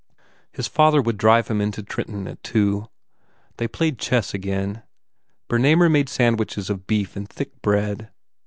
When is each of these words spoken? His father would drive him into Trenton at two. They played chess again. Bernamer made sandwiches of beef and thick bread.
His 0.51 0.65
father 0.67 0.99
would 0.99 1.15
drive 1.15 1.47
him 1.47 1.61
into 1.61 1.83
Trenton 1.83 2.27
at 2.27 2.41
two. 2.41 2.89
They 3.57 3.67
played 3.67 3.99
chess 3.99 4.33
again. 4.33 4.81
Bernamer 5.47 5.91
made 5.91 6.09
sandwiches 6.09 6.71
of 6.71 6.87
beef 6.87 7.15
and 7.15 7.29
thick 7.29 7.61
bread. 7.61 8.09